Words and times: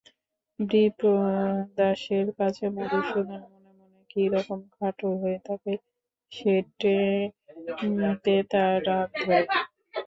বিপ্রদাসের 0.59 2.27
কাছে 2.37 2.65
মধুসূদন 2.75 3.41
মনে 3.53 3.71
মনে 3.79 3.99
কী 4.11 4.23
রকম 4.33 4.59
খাটো 4.75 5.09
হয়ে 5.21 5.39
থাকে 5.47 5.73
সেইটেতে 6.31 6.95
তার 8.51 8.73
রাগ 8.87 9.09
ধরে। 9.19 9.43